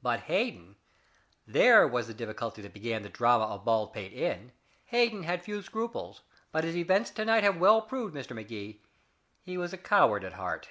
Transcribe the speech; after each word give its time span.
"But 0.00 0.20
Hayden 0.30 0.76
there 1.44 1.84
was 1.88 2.06
the 2.06 2.14
difficulty 2.14 2.62
that 2.62 2.72
began 2.72 3.02
the 3.02 3.08
drama 3.08 3.42
of 3.46 3.64
Baldpate 3.64 4.12
Inn. 4.12 4.52
Hayden 4.84 5.24
had 5.24 5.42
few 5.42 5.62
scruples, 5.62 6.22
but 6.52 6.64
as 6.64 6.76
events 6.76 7.10
to 7.10 7.24
night 7.24 7.42
have 7.42 7.56
well 7.56 7.82
proved, 7.82 8.14
Mr. 8.14 8.36
Magee, 8.36 8.84
he 9.42 9.58
was 9.58 9.72
a 9.72 9.76
coward 9.76 10.22
at 10.22 10.34
heart. 10.34 10.68